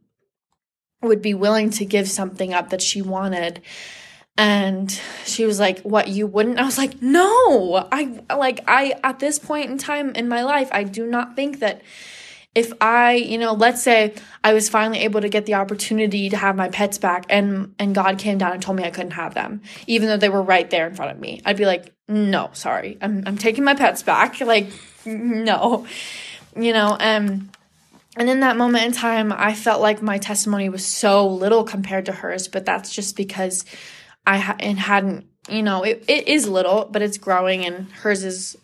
[1.02, 3.62] would be willing to give something up that she wanted
[4.36, 9.18] and she was like what you wouldn't i was like no i like i at
[9.18, 11.82] this point in time in my life i do not think that
[12.54, 16.36] if I, you know, let's say I was finally able to get the opportunity to
[16.36, 19.34] have my pets back and and God came down and told me I couldn't have
[19.34, 21.40] them, even though they were right there in front of me.
[21.44, 22.98] I'd be like, "No, sorry.
[23.00, 24.66] I'm I'm taking my pets back." Like,
[25.06, 25.86] no.
[26.56, 27.50] You know, um
[28.16, 32.06] and in that moment in time, I felt like my testimony was so little compared
[32.06, 33.64] to hers, but that's just because
[34.26, 38.24] I ha- and hadn't, you know, it, it is little, but it's growing and hers
[38.24, 38.56] is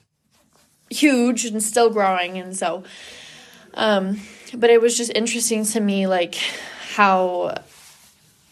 [0.90, 2.38] huge and still growing.
[2.38, 2.82] And so,
[3.74, 4.20] um,
[4.52, 6.34] but it was just interesting to me, like
[6.94, 7.54] how,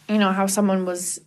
[0.07, 1.19] you know, how someone was,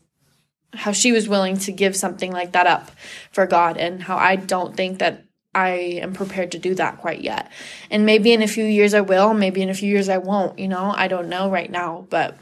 [0.73, 2.91] how she was willing to give something like that up
[3.33, 5.25] for God and how I don't think that
[5.59, 5.71] I
[6.03, 7.51] am prepared to do that quite yet.
[7.91, 10.59] And maybe in a few years I will, maybe in a few years I won't,
[10.59, 12.37] you know, I don't know right now, but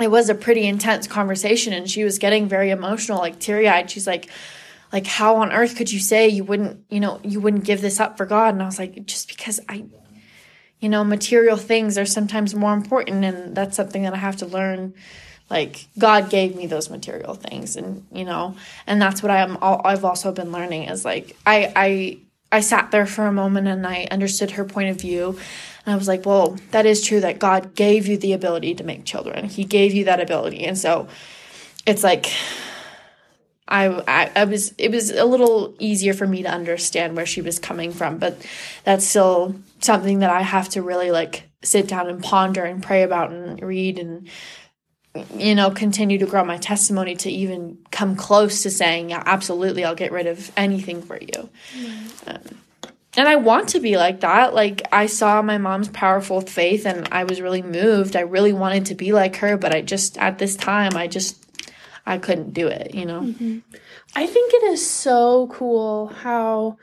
[0.00, 3.90] it was a pretty intense conversation and she was getting very emotional, like teary-eyed.
[3.90, 4.28] She's like
[4.92, 8.00] like how on earth could you say you wouldn't, you know, you wouldn't give this
[8.00, 8.54] up for God?
[8.54, 9.84] And I was like just because I
[10.80, 14.46] you know, material things are sometimes more important and that's something that I have to
[14.46, 14.94] learn
[15.50, 18.56] like god gave me those material things and you know
[18.86, 22.18] and that's what i'm i've also been learning is like i i
[22.52, 25.38] i sat there for a moment and i understood her point of view
[25.84, 28.84] and i was like well that is true that god gave you the ability to
[28.84, 29.46] make children.
[29.46, 30.64] He gave you that ability.
[30.64, 31.08] And so
[31.86, 32.32] it's like
[33.68, 37.40] I, I, I was it was a little easier for me to understand where she
[37.40, 38.46] was coming from but
[38.84, 43.02] that's still something that i have to really like sit down and ponder and pray
[43.02, 44.28] about and read and
[45.36, 49.84] you know, continue to grow my testimony to even come close to saying, yeah, absolutely,
[49.84, 51.48] I'll get rid of anything for you.
[51.78, 52.34] Mm.
[52.34, 52.58] Um,
[53.16, 54.54] and I want to be like that.
[54.54, 58.14] Like, I saw my mom's powerful faith and I was really moved.
[58.14, 61.42] I really wanted to be like her, but I just, at this time, I just,
[62.04, 63.22] I couldn't do it, you know?
[63.22, 63.58] Mm-hmm.
[64.14, 66.76] I think it is so cool how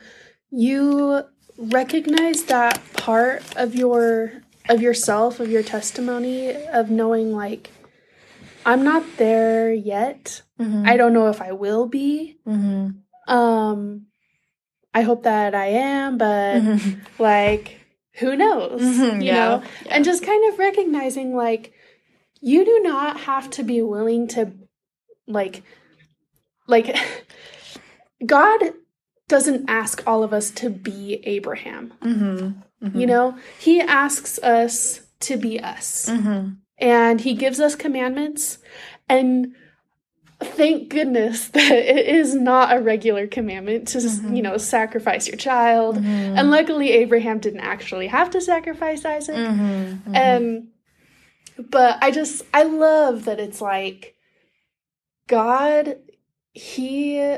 [0.50, 1.22] you
[1.56, 4.32] recognize that part of your
[4.68, 7.70] of yourself of your testimony of knowing like
[8.64, 10.42] I'm not there yet.
[10.60, 10.84] Mm-hmm.
[10.86, 12.38] I don't know if I will be.
[12.46, 13.32] Mm-hmm.
[13.32, 14.06] Um,
[14.92, 17.22] I hope that I am, but mm-hmm.
[17.22, 17.80] like,
[18.14, 18.80] who knows?
[18.80, 19.20] Mm-hmm.
[19.20, 19.34] You yeah.
[19.34, 19.62] know?
[19.84, 19.94] Yeah.
[19.94, 21.72] And just kind of recognizing like,
[22.40, 24.52] you do not have to be willing to,
[25.26, 25.62] like,
[26.66, 26.96] like,
[28.26, 28.60] God
[29.28, 31.94] doesn't ask all of us to be Abraham.
[32.02, 32.86] Mm-hmm.
[32.86, 32.98] Mm-hmm.
[32.98, 36.08] You know, He asks us to be us
[36.84, 38.58] and he gives us commandments
[39.08, 39.54] and
[40.38, 44.34] thank goodness that it is not a regular commandment to mm-hmm.
[44.34, 46.06] you know sacrifice your child mm-hmm.
[46.06, 49.62] and luckily abraham didn't actually have to sacrifice isaac mm-hmm.
[49.62, 50.14] mm-hmm.
[50.14, 50.68] and
[51.70, 54.14] but i just i love that it's like
[55.26, 55.96] god
[56.52, 57.36] he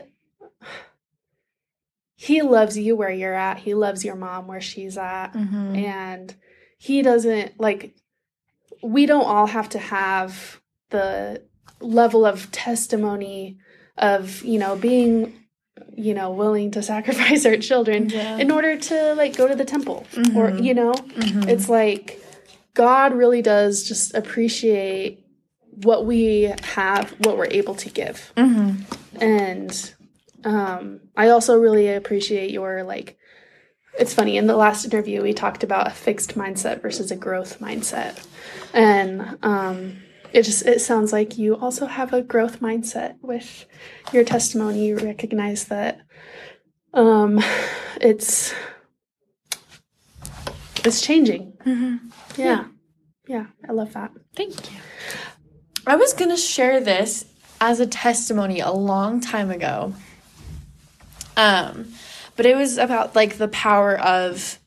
[2.16, 5.76] he loves you where you're at he loves your mom where she's at mm-hmm.
[5.76, 6.34] and
[6.78, 7.94] he doesn't like
[8.82, 10.60] we don't all have to have
[10.90, 11.42] the
[11.80, 13.58] level of testimony
[13.98, 15.46] of you know being
[15.94, 18.36] you know willing to sacrifice our children yeah.
[18.36, 20.36] in order to like go to the temple mm-hmm.
[20.36, 21.48] or you know mm-hmm.
[21.48, 22.22] it's like
[22.74, 25.24] god really does just appreciate
[25.82, 28.82] what we have what we're able to give mm-hmm.
[29.22, 29.94] and
[30.44, 33.18] um i also really appreciate your like
[33.98, 37.60] it's funny in the last interview we talked about a fixed mindset versus a growth
[37.60, 38.26] mindset.
[38.72, 39.98] And um,
[40.32, 43.64] it just it sounds like you also have a growth mindset with
[44.12, 44.86] your testimony.
[44.86, 46.00] You recognize that
[46.92, 47.42] um,
[48.00, 48.54] it's
[50.84, 51.54] it's changing.
[51.64, 52.08] Mm-hmm.
[52.36, 52.44] yeah.
[52.44, 52.64] yeah.
[53.28, 54.12] Yeah i love that.
[54.36, 54.78] Thank you.
[55.86, 57.24] I was gonna share this
[57.60, 59.94] as a testimony a long time ago.
[61.36, 61.92] Um
[62.36, 64.58] but it was about like the power of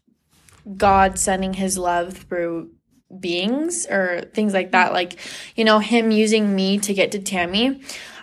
[0.76, 2.72] God sending his love through
[3.18, 4.94] beings or things like that.
[4.94, 5.18] Like,
[5.56, 7.82] you know, him using me to get to Tammy.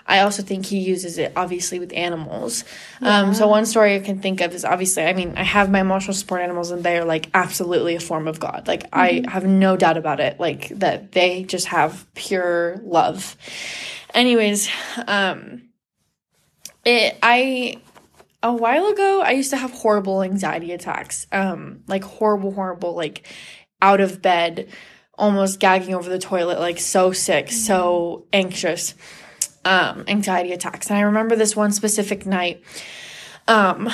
[0.09, 2.65] I also think he uses it obviously with animals.
[3.03, 3.23] Yeah.
[3.23, 5.81] Um, so one story I can think of is obviously, I mean, I have my
[5.81, 8.69] emotional support animals and they are like absolutely a form of God.
[8.69, 9.27] Like mm-hmm.
[9.29, 10.39] I have no doubt about it.
[10.39, 13.37] Like that they just have pure love.
[14.15, 14.69] Anyways,
[15.09, 15.63] um,
[16.85, 17.81] it I
[18.47, 23.27] a while ago i used to have horrible anxiety attacks um like horrible horrible like
[23.83, 24.69] out of bed
[25.19, 28.95] almost gagging over the toilet like so sick so anxious
[29.65, 30.89] um anxiety attacks.
[30.89, 32.63] And i remember this one specific night
[33.49, 33.91] um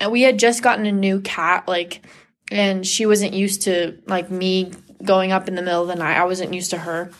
[0.00, 2.06] and we had just gotten a new cat like
[2.50, 6.16] and she wasn't used to like me going up in the middle of the night.
[6.16, 7.10] I wasn't used to her.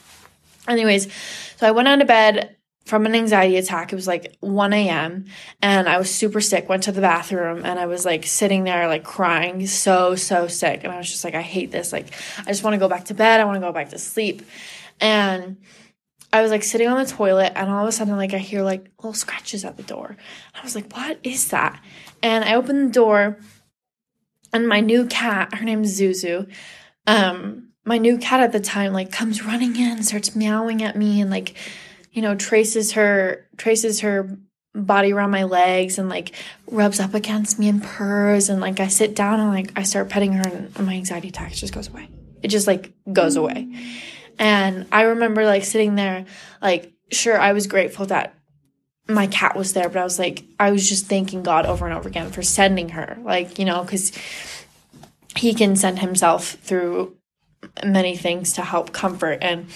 [0.69, 1.13] Anyways
[1.57, 3.93] so i went out of bed from an anxiety attack.
[3.93, 5.27] It was like 1 a.m.
[5.61, 8.89] and I was super sick, went to the bathroom and I was like sitting there
[8.89, 10.83] like crying, so, so sick.
[10.85, 11.93] And I was just like, I hate this.
[11.93, 13.41] Like, I just want to go back to bed.
[13.41, 14.43] I want to go back to sleep.
[15.01, 15.59] And
[16.33, 18.63] I was like sitting on the toilet and all of a sudden like I hear
[18.63, 20.17] like little scratches at the door.
[20.55, 21.83] I was like, what is that?
[22.23, 23.39] And I opened the door
[24.53, 26.51] and my new cat, her name's Zuzu,
[27.07, 31.21] um, my new cat at the time like comes running in, starts meowing at me
[31.21, 31.55] and like
[32.13, 34.39] you know, traces her traces her
[34.75, 36.33] body around my legs and like
[36.67, 40.09] rubs up against me and purrs and like I sit down and like I start
[40.09, 42.09] petting her and my anxiety attack just goes away.
[42.43, 43.69] It just like goes away.
[44.39, 46.25] And I remember like sitting there
[46.61, 48.35] like sure I was grateful that
[49.09, 51.97] my cat was there, but I was like I was just thanking God over and
[51.97, 53.19] over again for sending her.
[53.23, 54.13] Like, you know, cuz
[55.37, 57.17] he can send himself through
[57.85, 59.67] many things to help comfort and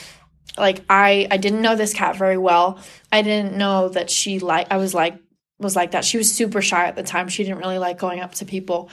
[0.58, 2.78] like I I didn't know this cat very well.
[3.12, 5.18] I didn't know that she like I was like
[5.58, 6.04] was like that.
[6.04, 7.28] She was super shy at the time.
[7.28, 8.90] She didn't really like going up to people.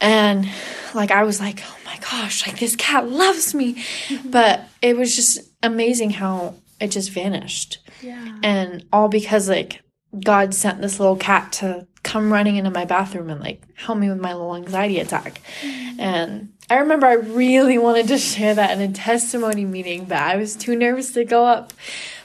[0.00, 0.48] And
[0.94, 3.84] like I was like, "Oh my gosh, like this cat loves me."
[4.24, 7.78] but it was just amazing how it just vanished.
[8.02, 8.38] Yeah.
[8.42, 9.82] And all because like
[10.18, 14.08] God sent this little cat to come running into my bathroom and like help me
[14.08, 15.40] with my little anxiety attack.
[15.62, 16.00] Mm-hmm.
[16.00, 20.36] And I remember I really wanted to share that in a testimony meeting, but I
[20.36, 21.72] was too nervous to go up.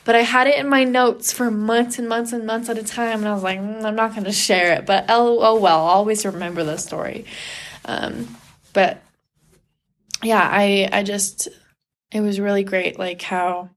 [0.03, 2.83] But I had it in my notes for months and months and months at a
[2.83, 4.85] time, and I was like, mm, I'm not going to share it.
[4.85, 7.25] But oh, oh well, I'll always remember the story.
[7.85, 8.37] Um,
[8.71, 9.01] but
[10.21, 11.47] yeah, I I just
[12.11, 13.71] it was really great, like how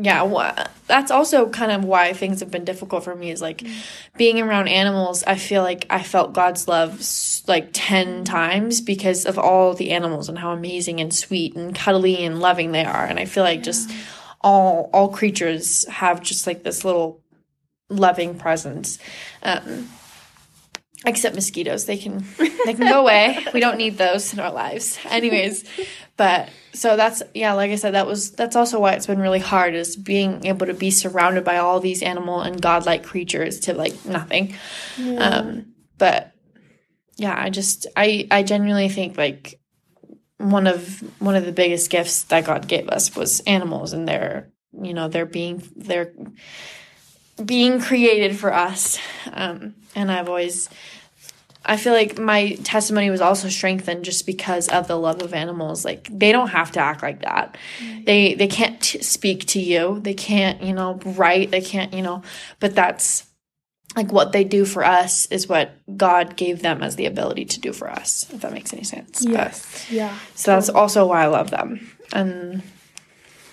[0.00, 3.58] yeah wh- that's also kind of why things have been difficult for me is like
[3.58, 3.72] mm.
[4.16, 7.02] being around animals i feel like i felt god's love
[7.48, 12.24] like 10 times because of all the animals and how amazing and sweet and cuddly
[12.24, 13.64] and loving they are and i feel like yeah.
[13.64, 13.90] just
[14.40, 17.20] all all creatures have just like this little
[17.90, 18.98] loving presence
[19.42, 19.88] um,
[21.06, 22.24] except mosquitoes they can
[22.64, 23.38] they can go away.
[23.54, 24.98] We don't need those in our lives.
[25.04, 25.64] Anyways
[26.18, 29.38] but so that's yeah like i said that was that's also why it's been really
[29.38, 33.72] hard is being able to be surrounded by all these animal and godlike creatures to
[33.72, 34.54] like nothing.
[34.98, 35.18] Yeah.
[35.20, 36.32] um but
[37.16, 39.58] yeah i just i i genuinely think like
[40.36, 44.50] one of one of the biggest gifts that god gave us was animals and their
[44.82, 46.12] you know they're being they're
[47.44, 48.98] being created for us.
[49.32, 50.68] Um and i've always
[51.68, 55.84] I feel like my testimony was also strengthened just because of the love of animals.
[55.84, 57.58] Like they don't have to act like that.
[57.78, 58.04] Mm-hmm.
[58.04, 60.00] They they can't t- speak to you.
[60.00, 61.50] They can't, you know, write.
[61.50, 62.22] They can't, you know,
[62.58, 63.26] but that's
[63.96, 67.60] like what they do for us is what God gave them as the ability to
[67.60, 68.26] do for us.
[68.32, 69.24] If that makes any sense.
[69.26, 69.86] Yes.
[69.88, 70.18] But, yeah.
[70.34, 71.90] So that's also why I love them.
[72.12, 72.62] And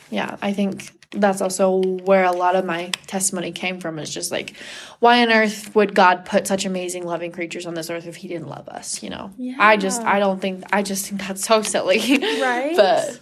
[0.10, 4.32] yeah, I think that's also where a lot of my testimony came from is just
[4.32, 4.56] like
[5.00, 8.28] why on earth would god put such amazing loving creatures on this earth if he
[8.28, 9.32] didn't love us you know?
[9.38, 9.56] Yeah.
[9.60, 12.00] i just i don't think i just think that's so silly.
[12.20, 12.76] Right?
[12.76, 13.20] But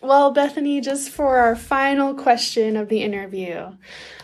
[0.00, 3.56] well bethanie just for our final question of the interview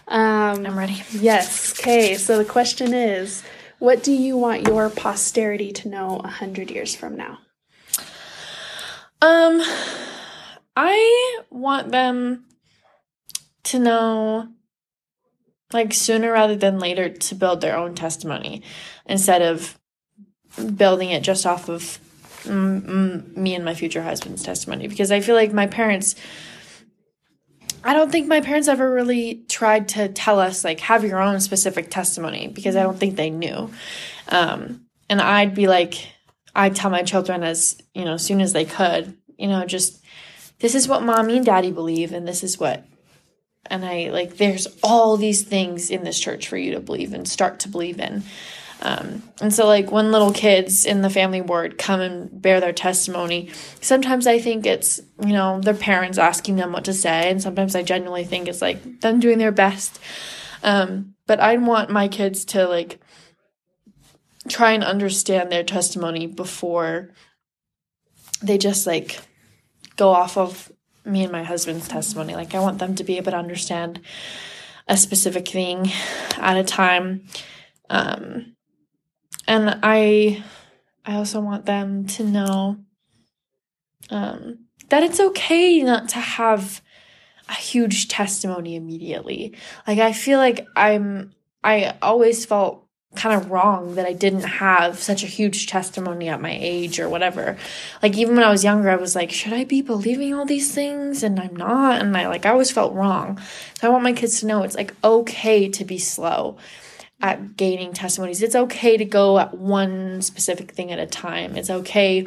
[0.09, 1.03] um i'm ready.
[1.13, 3.43] yes okay so the question is
[3.79, 7.39] what do you want your posterity to know a hundred years from now?
[9.21, 9.61] Um
[10.77, 12.45] i want them
[13.65, 14.49] to know
[15.73, 18.63] like sooner rather than later to build their own testimony
[19.07, 19.79] instead of
[20.77, 21.99] building it just off of
[22.45, 26.15] mm, mm, me and my future husband's testimony because I feel like my parents
[27.87, 31.41] I don't think my parents ever really tried to tell us like have your own
[31.41, 33.71] specific testimony because I don't think they knew.
[34.29, 36.09] Um, and I'd be like
[36.57, 40.03] I'd tell my children as, you know, as soon as they could, you know, just
[40.61, 42.85] this is what mommy and daddy believe and this is what
[43.67, 47.27] and I like there's all these things in this church for you to believe and
[47.27, 48.23] start to believe in.
[48.83, 52.73] Um, and so, like, when little kids in the family ward come and bear their
[52.73, 53.51] testimony,
[53.81, 57.31] sometimes I think it's, you know, their parents asking them what to say.
[57.31, 59.99] And sometimes I genuinely think it's like them doing their best.
[60.63, 63.01] Um, but I want my kids to, like,
[64.49, 67.15] try and understand their testimony before
[68.43, 69.19] they just, like,
[69.97, 70.71] go off of
[71.05, 72.35] me and my husband's testimony.
[72.35, 74.01] Like I want them to be able to understand
[74.89, 75.91] a specific thing
[76.37, 77.27] at a time.
[77.91, 78.55] Um,
[79.47, 80.43] and I
[81.05, 82.79] I also want them to know
[84.11, 86.83] um, that it's okay not to have
[87.49, 89.57] a huge testimony immediately.
[89.87, 91.33] Like I feel like I'm
[91.63, 92.84] I always felt
[93.15, 97.09] kind of wrong that I didn't have such a huge testimony at my age or
[97.09, 97.57] whatever.
[98.03, 100.75] Like even when I was younger, I was like, should I be believing all these
[100.75, 101.23] things?
[101.23, 102.01] And I'm not.
[102.01, 103.41] And I like I always felt wrong.
[103.81, 106.57] So I want my kids to know it's like okay to be slow
[107.21, 108.43] at gaining testimonies.
[108.43, 111.57] It's okay to go at one specific thing at a time.
[111.57, 112.27] It's okay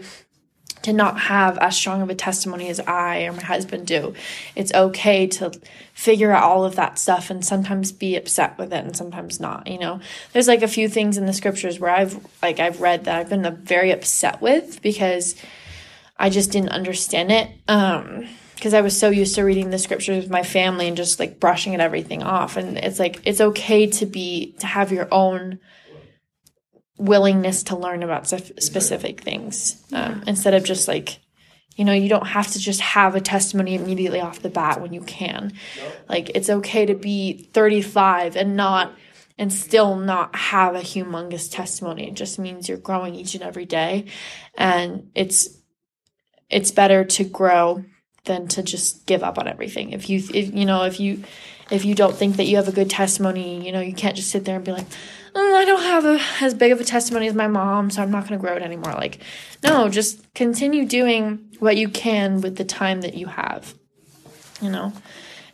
[0.84, 4.14] to not have as strong of a testimony as I or my husband do.
[4.56, 5.52] It's okay to
[5.94, 9.68] figure out all of that stuff and sometimes be upset with it and sometimes not,
[9.68, 10.00] you know.
[10.34, 13.30] There's like a few things in the scriptures where I've like I've read that I've
[13.30, 15.36] been very upset with because
[16.18, 17.50] I just didn't understand it.
[17.68, 21.20] Um because I was so used to reading the scriptures with my family and just
[21.20, 25.08] like brushing it everything off and it's like it's okay to be to have your
[25.12, 25.60] own
[26.98, 31.20] willingness to learn about specific things um, instead of just like
[31.76, 34.94] you know you don't have to just have a testimony immediately off the bat when
[34.94, 35.54] you can.
[36.10, 38.94] Like it's okay to be 35 and not
[39.38, 42.08] and still not have a humongous testimony.
[42.08, 44.06] It just means you're growing each and every day.
[44.56, 45.50] And it's
[46.50, 47.84] it's better to grow
[48.26, 49.92] than to just give up on everything.
[49.92, 51.24] If you if you know if you
[51.70, 54.30] if you don't think that you have a good testimony you know you can't just
[54.30, 54.88] sit there and be like
[55.34, 58.12] Mm, I don't have a, as big of a testimony as my mom, so I'm
[58.12, 58.94] not going to grow it anymore.
[58.94, 59.20] Like,
[59.64, 63.74] no, just continue doing what you can with the time that you have,
[64.62, 64.94] you know?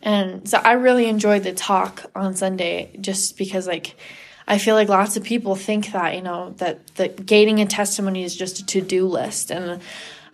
[0.02, 3.96] And so I really enjoyed the talk on Sunday just because, like,
[4.46, 8.22] I feel like lots of people think that, you know, that, that gaining a testimony
[8.22, 9.50] is just a to do list.
[9.50, 9.80] And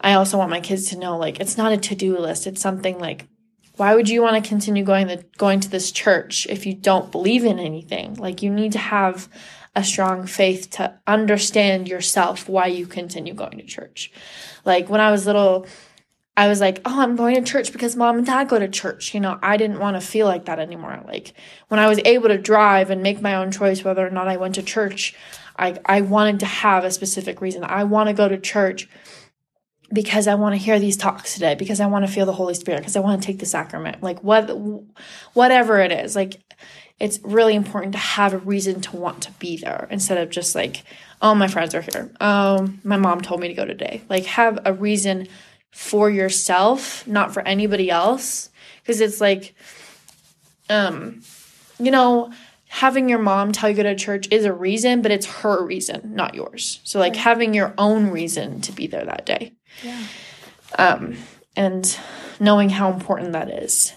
[0.01, 2.49] I also want my kids to know, like, it's not a to do list.
[2.49, 3.27] It's something like,
[3.81, 7.11] why would you want to continue going the going to this church if you don't
[7.11, 8.13] believe in anything?
[8.17, 9.27] Like you need to have
[9.75, 14.13] a strong faith to understand yourself why you continue going to church.
[14.67, 15.67] Like when i was little
[16.37, 19.15] i was like oh i'm going to church because mom and dad go to church.
[19.15, 21.03] You know i didn't want to feel like that anymore.
[21.07, 21.33] Like
[21.69, 24.37] when i was able to drive and make my own choice whether or not i
[24.37, 25.17] went to church
[25.59, 27.65] i i wanted to have a specific reason.
[27.65, 28.91] I want to go to church
[29.93, 32.55] because I want to hear these talks today, because I want to feel the Holy
[32.55, 34.03] Spirit, because I want to take the sacrament.
[34.03, 34.49] Like what
[35.35, 36.15] whatever it is.
[36.15, 36.41] Like
[36.99, 40.55] it's really important to have a reason to want to be there instead of just
[40.55, 40.83] like,
[41.23, 42.11] oh, my friends are here.
[42.21, 44.03] Um, my mom told me to go today.
[44.09, 45.27] Like have a reason
[45.71, 48.51] for yourself, not for anybody else.
[48.83, 49.55] Because it's like,
[50.69, 51.23] um,
[51.79, 52.33] you know,
[52.69, 55.65] having your mom tell you to go to church is a reason, but it's her
[55.65, 56.81] reason, not yours.
[56.85, 59.55] So like having your own reason to be there that day.
[59.83, 60.03] Yeah.
[60.79, 61.17] Um,
[61.57, 61.99] and
[62.39, 63.95] knowing how important that is.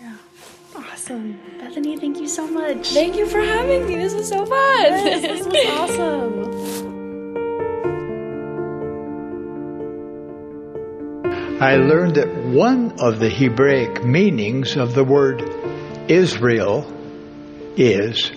[0.00, 0.16] Yeah.
[0.76, 1.38] Awesome.
[1.58, 2.92] Bethanie, thank you so much.
[2.92, 3.96] Thank you for having me.
[3.96, 4.82] This was so fun.
[4.82, 6.90] Yes, this was awesome.
[11.60, 15.42] I learned that one of the Hebraic meanings of the word
[16.08, 16.90] Israel
[17.76, 18.32] is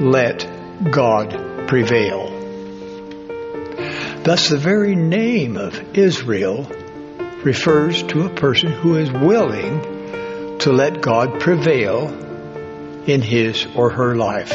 [0.00, 0.44] let
[0.90, 2.33] God prevail.
[4.24, 6.66] Thus, the very name of Israel
[7.42, 9.82] refers to a person who is willing
[10.60, 12.08] to let God prevail
[13.06, 14.48] in his or her life.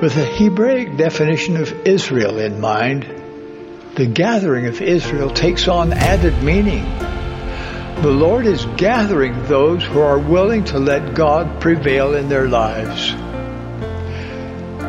[0.00, 3.02] With the Hebraic definition of Israel in mind,
[3.96, 6.84] the gathering of Israel takes on added meaning.
[8.00, 13.14] The Lord is gathering those who are willing to let God prevail in their lives.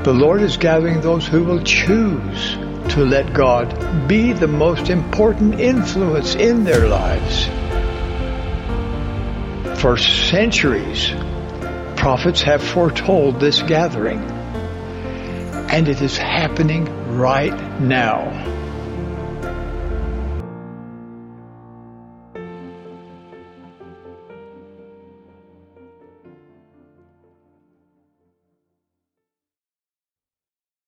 [0.08, 2.54] The Lord is gathering those who will choose
[2.94, 7.44] to let God be the most important influence in their lives.
[9.82, 11.12] For centuries,
[11.98, 14.22] prophets have foretold this gathering,
[15.70, 16.86] and it is happening
[17.18, 18.57] right now.